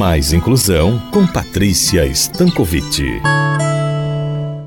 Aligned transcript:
Mais 0.00 0.32
inclusão 0.32 0.98
com 1.12 1.26
Patrícia 1.26 2.06
Stankovic. 2.06 3.20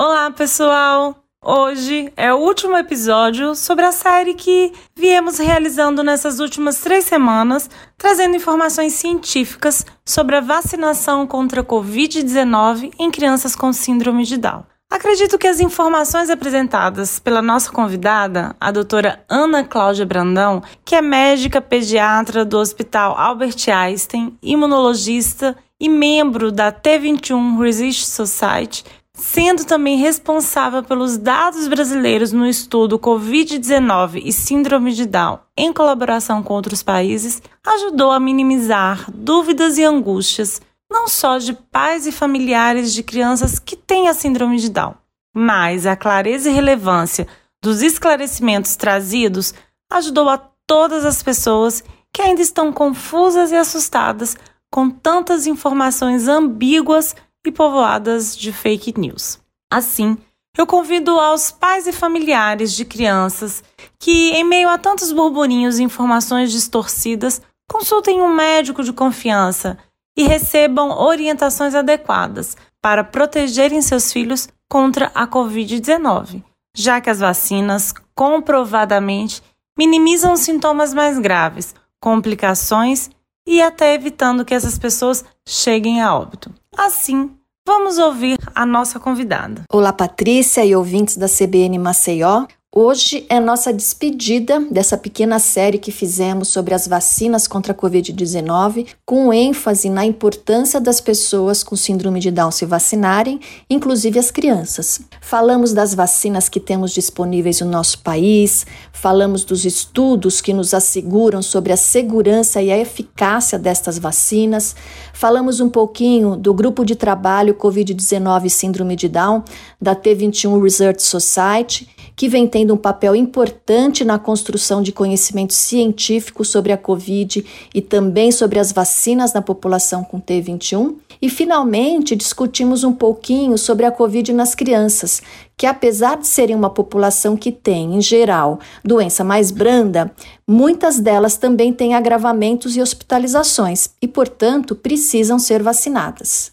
Olá, 0.00 0.30
pessoal! 0.30 1.22
Hoje 1.44 2.10
é 2.16 2.32
o 2.32 2.38
último 2.38 2.74
episódio 2.78 3.54
sobre 3.54 3.84
a 3.84 3.92
série 3.92 4.32
que 4.32 4.72
viemos 4.96 5.36
realizando 5.36 6.02
nessas 6.02 6.40
últimas 6.40 6.80
três 6.80 7.04
semanas, 7.04 7.68
trazendo 7.98 8.36
informações 8.36 8.94
científicas 8.94 9.84
sobre 10.02 10.34
a 10.34 10.40
vacinação 10.40 11.26
contra 11.26 11.60
a 11.60 11.64
Covid-19 11.64 12.94
em 12.98 13.10
crianças 13.10 13.54
com 13.54 13.70
síndrome 13.70 14.24
de 14.24 14.38
Down. 14.38 14.64
Acredito 14.90 15.36
que 15.36 15.46
as 15.46 15.60
informações 15.60 16.30
apresentadas 16.30 17.18
pela 17.18 17.42
nossa 17.42 17.70
convidada, 17.70 18.56
a 18.58 18.70
doutora 18.70 19.22
Ana 19.28 19.62
Cláudia 19.62 20.06
Brandão, 20.06 20.62
que 20.82 20.94
é 20.94 21.02
médica 21.02 21.60
pediatra 21.60 22.42
do 22.42 22.58
Hospital 22.58 23.14
Albert 23.16 23.68
Einstein, 23.68 24.36
imunologista 24.42 25.54
e 25.78 25.90
membro 25.90 26.50
da 26.50 26.72
T21 26.72 27.60
Resist 27.60 28.06
Society, 28.06 28.82
sendo 29.12 29.64
também 29.64 29.98
responsável 29.98 30.82
pelos 30.82 31.18
dados 31.18 31.68
brasileiros 31.68 32.32
no 32.32 32.46
estudo 32.46 32.98
Covid-19 32.98 34.22
e 34.24 34.32
Síndrome 34.32 34.92
de 34.92 35.04
Down, 35.04 35.38
em 35.56 35.72
colaboração 35.72 36.42
com 36.42 36.54
outros 36.54 36.82
países, 36.82 37.42
ajudou 37.66 38.10
a 38.10 38.18
minimizar 38.18 39.04
dúvidas 39.12 39.76
e 39.76 39.84
angústias 39.84 40.62
não 40.98 41.06
só 41.06 41.38
de 41.38 41.52
pais 41.52 42.08
e 42.08 42.12
familiares 42.12 42.92
de 42.92 43.04
crianças 43.04 43.60
que 43.60 43.76
têm 43.76 44.08
a 44.08 44.14
síndrome 44.14 44.58
de 44.58 44.68
Down, 44.68 44.96
mas 45.32 45.86
a 45.86 45.94
clareza 45.94 46.50
e 46.50 46.52
relevância 46.52 47.28
dos 47.62 47.82
esclarecimentos 47.82 48.74
trazidos 48.74 49.54
ajudou 49.92 50.28
a 50.28 50.38
todas 50.66 51.04
as 51.04 51.22
pessoas 51.22 51.84
que 52.12 52.20
ainda 52.20 52.42
estão 52.42 52.72
confusas 52.72 53.52
e 53.52 53.54
assustadas 53.54 54.36
com 54.72 54.90
tantas 54.90 55.46
informações 55.46 56.26
ambíguas 56.26 57.14
e 57.46 57.52
povoadas 57.52 58.36
de 58.36 58.52
fake 58.52 58.98
news. 58.98 59.38
Assim, 59.72 60.18
eu 60.56 60.66
convido 60.66 61.12
aos 61.12 61.52
pais 61.52 61.86
e 61.86 61.92
familiares 61.92 62.74
de 62.74 62.84
crianças 62.84 63.62
que, 64.00 64.32
em 64.32 64.42
meio 64.42 64.68
a 64.68 64.76
tantos 64.76 65.12
burburinhos 65.12 65.78
e 65.78 65.84
informações 65.84 66.50
distorcidas, 66.50 67.40
consultem 67.70 68.20
um 68.20 68.34
médico 68.34 68.82
de 68.82 68.92
confiança 68.92 69.78
e 70.18 70.24
recebam 70.24 70.90
orientações 70.90 71.76
adequadas 71.76 72.56
para 72.82 73.04
protegerem 73.04 73.80
seus 73.80 74.12
filhos 74.12 74.48
contra 74.68 75.12
a 75.14 75.28
Covid-19, 75.28 76.42
já 76.76 77.00
que 77.00 77.08
as 77.08 77.20
vacinas 77.20 77.94
comprovadamente 78.16 79.40
minimizam 79.78 80.36
sintomas 80.36 80.92
mais 80.92 81.20
graves, 81.20 81.72
complicações 82.00 83.08
e 83.46 83.62
até 83.62 83.94
evitando 83.94 84.44
que 84.44 84.54
essas 84.54 84.76
pessoas 84.76 85.24
cheguem 85.46 86.02
a 86.02 86.12
óbito. 86.12 86.52
Assim, 86.76 87.30
vamos 87.64 87.96
ouvir 87.98 88.38
a 88.52 88.66
nossa 88.66 88.98
convidada. 88.98 89.62
Olá, 89.72 89.92
Patrícia 89.92 90.64
e 90.64 90.74
ouvintes 90.74 91.16
da 91.16 91.28
CBN 91.28 91.78
Maceió. 91.78 92.44
Hoje 92.80 93.26
é 93.28 93.40
nossa 93.40 93.72
despedida 93.72 94.60
dessa 94.70 94.96
pequena 94.96 95.40
série 95.40 95.78
que 95.78 95.90
fizemos 95.90 96.46
sobre 96.46 96.72
as 96.74 96.86
vacinas 96.86 97.48
contra 97.48 97.72
a 97.72 97.76
Covid-19, 97.76 98.86
com 99.04 99.32
ênfase 99.32 99.90
na 99.90 100.06
importância 100.06 100.80
das 100.80 101.00
pessoas 101.00 101.64
com 101.64 101.74
síndrome 101.74 102.20
de 102.20 102.30
Down 102.30 102.52
se 102.52 102.64
vacinarem, 102.64 103.40
inclusive 103.68 104.16
as 104.16 104.30
crianças. 104.30 105.00
Falamos 105.20 105.72
das 105.72 105.92
vacinas 105.92 106.48
que 106.48 106.60
temos 106.60 106.92
disponíveis 106.92 107.60
no 107.60 107.68
nosso 107.68 107.98
país, 107.98 108.64
falamos 108.92 109.42
dos 109.42 109.64
estudos 109.64 110.40
que 110.40 110.52
nos 110.52 110.72
asseguram 110.72 111.42
sobre 111.42 111.72
a 111.72 111.76
segurança 111.76 112.62
e 112.62 112.70
a 112.70 112.78
eficácia 112.78 113.58
destas 113.58 113.98
vacinas, 113.98 114.76
falamos 115.12 115.58
um 115.58 115.68
pouquinho 115.68 116.36
do 116.36 116.54
grupo 116.54 116.84
de 116.84 116.94
trabalho 116.94 117.56
Covid-19 117.56 118.48
Síndrome 118.48 118.94
de 118.94 119.08
Down 119.08 119.42
da 119.82 119.96
T21 119.96 120.62
Research 120.62 121.02
Society 121.02 121.97
que 122.18 122.28
vem 122.28 122.48
tendo 122.48 122.74
um 122.74 122.76
papel 122.76 123.14
importante 123.14 124.04
na 124.04 124.18
construção 124.18 124.82
de 124.82 124.90
conhecimento 124.90 125.54
científico 125.54 126.44
sobre 126.44 126.72
a 126.72 126.76
Covid 126.76 127.46
e 127.72 127.80
também 127.80 128.32
sobre 128.32 128.58
as 128.58 128.72
vacinas 128.72 129.32
na 129.32 129.40
população 129.40 130.02
com 130.02 130.20
T21. 130.20 130.96
E, 131.22 131.30
finalmente, 131.30 132.16
discutimos 132.16 132.82
um 132.82 132.92
pouquinho 132.92 133.56
sobre 133.56 133.86
a 133.86 133.92
Covid 133.92 134.32
nas 134.32 134.52
crianças, 134.52 135.22
que, 135.56 135.64
apesar 135.64 136.16
de 136.16 136.26
serem 136.26 136.56
uma 136.56 136.70
população 136.70 137.36
que 137.36 137.52
tem, 137.52 137.94
em 137.94 138.00
geral, 138.00 138.58
doença 138.84 139.22
mais 139.22 139.52
branda, 139.52 140.10
muitas 140.44 140.98
delas 140.98 141.36
também 141.36 141.72
têm 141.72 141.94
agravamentos 141.94 142.76
e 142.76 142.82
hospitalizações 142.82 143.90
e, 144.02 144.08
portanto, 144.08 144.74
precisam 144.74 145.38
ser 145.38 145.62
vacinadas. 145.62 146.50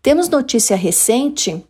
Temos 0.00 0.28
notícia 0.28 0.76
recente 0.76 1.64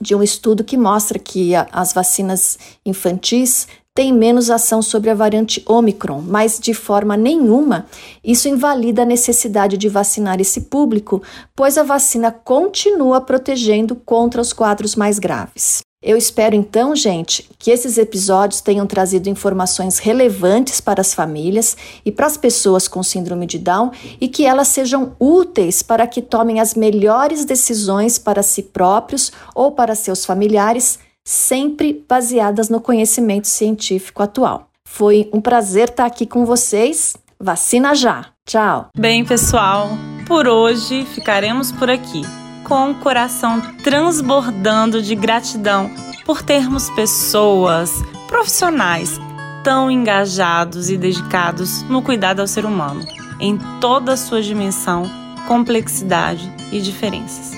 de 0.00 0.14
um 0.14 0.22
estudo 0.22 0.64
que 0.64 0.76
mostra 0.76 1.18
que 1.18 1.54
a, 1.54 1.66
as 1.72 1.92
vacinas 1.92 2.58
infantis 2.84 3.66
têm 3.94 4.12
menos 4.12 4.50
ação 4.50 4.82
sobre 4.82 5.08
a 5.08 5.14
variante 5.14 5.62
Omicron, 5.66 6.20
mas 6.20 6.58
de 6.58 6.74
forma 6.74 7.16
nenhuma 7.16 7.86
isso 8.24 8.48
invalida 8.48 9.02
a 9.02 9.06
necessidade 9.06 9.76
de 9.76 9.88
vacinar 9.88 10.40
esse 10.40 10.62
público, 10.62 11.22
pois 11.54 11.78
a 11.78 11.84
vacina 11.84 12.32
continua 12.32 13.20
protegendo 13.20 13.94
contra 13.94 14.40
os 14.40 14.52
quadros 14.52 14.96
mais 14.96 15.20
graves. 15.20 15.80
Eu 16.04 16.18
espero 16.18 16.54
então, 16.54 16.94
gente, 16.94 17.48
que 17.58 17.70
esses 17.70 17.96
episódios 17.96 18.60
tenham 18.60 18.86
trazido 18.86 19.30
informações 19.30 19.98
relevantes 19.98 20.78
para 20.78 21.00
as 21.00 21.14
famílias 21.14 21.78
e 22.04 22.12
para 22.12 22.26
as 22.26 22.36
pessoas 22.36 22.86
com 22.86 23.02
síndrome 23.02 23.46
de 23.46 23.58
Down 23.58 23.90
e 24.20 24.28
que 24.28 24.44
elas 24.44 24.68
sejam 24.68 25.16
úteis 25.18 25.82
para 25.82 26.06
que 26.06 26.20
tomem 26.20 26.60
as 26.60 26.74
melhores 26.74 27.46
decisões 27.46 28.18
para 28.18 28.42
si 28.42 28.64
próprios 28.64 29.32
ou 29.54 29.72
para 29.72 29.94
seus 29.94 30.26
familiares, 30.26 30.98
sempre 31.24 32.04
baseadas 32.06 32.68
no 32.68 32.82
conhecimento 32.82 33.48
científico 33.48 34.22
atual. 34.22 34.68
Foi 34.84 35.30
um 35.32 35.40
prazer 35.40 35.88
estar 35.88 36.04
aqui 36.04 36.26
com 36.26 36.44
vocês. 36.44 37.16
Vacina 37.40 37.94
já! 37.94 38.26
Tchau! 38.44 38.90
Bem, 38.94 39.24
pessoal, 39.24 39.88
por 40.26 40.46
hoje 40.46 41.06
ficaremos 41.06 41.72
por 41.72 41.88
aqui 41.88 42.43
com 42.64 42.90
o 42.90 42.94
coração 42.96 43.60
transbordando 43.82 45.00
de 45.00 45.14
gratidão 45.14 45.90
por 46.24 46.42
termos 46.42 46.90
pessoas, 46.90 48.02
profissionais 48.26 49.20
tão 49.64 49.90
engajados 49.90 50.90
e 50.90 50.96
dedicados 50.96 51.82
no 51.84 52.02
cuidado 52.02 52.40
ao 52.40 52.46
ser 52.46 52.66
humano, 52.66 53.00
em 53.40 53.58
toda 53.80 54.12
a 54.12 54.16
sua 54.16 54.42
dimensão, 54.42 55.10
complexidade 55.48 56.52
e 56.70 56.80
diferenças. 56.80 57.52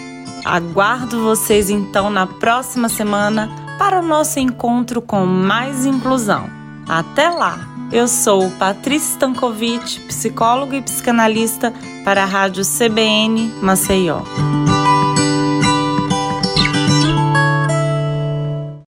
Aguardo 0.44 1.24
vocês 1.24 1.68
então 1.68 2.08
na 2.08 2.26
próxima 2.26 2.88
semana 2.88 3.50
para 3.78 3.98
o 3.98 4.06
nosso 4.06 4.38
encontro 4.38 5.02
com 5.02 5.26
mais 5.26 5.84
inclusão. 5.84 6.48
Até 6.88 7.28
lá! 7.28 7.58
Eu 7.92 8.08
sou 8.08 8.50
Patrícia 8.52 9.12
Stankovic, 9.12 10.00
psicóloga 10.08 10.76
e 10.76 10.82
psicanalista 10.82 11.72
para 12.04 12.24
a 12.24 12.26
Rádio 12.26 12.64
CBN 12.64 13.52
Maceió. 13.62 14.22